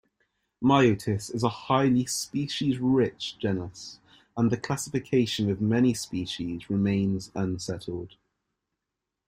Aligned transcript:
"Myotis" 0.63 1.31
is 1.31 1.43
a 1.43 1.49
highly 1.49 2.07
species-rich 2.07 3.37
genus, 3.37 3.99
and 4.35 4.49
the 4.51 4.57
classification 4.57 5.47
of 5.51 5.61
many 5.61 5.93
species 5.93 6.71
remains 6.71 7.31
unsettled. 7.35 8.15